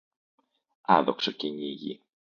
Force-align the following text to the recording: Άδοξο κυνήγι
Άδοξο 0.97 1.31
κυνήγι 1.39 1.93